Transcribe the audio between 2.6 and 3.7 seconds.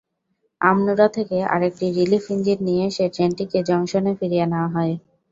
নিয়ে এসে ট্রেনটিকে